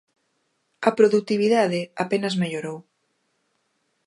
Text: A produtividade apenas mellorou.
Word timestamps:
A 0.89 0.91
produtividade 0.99 1.79
apenas 2.03 2.35
mellorou. 2.41 2.79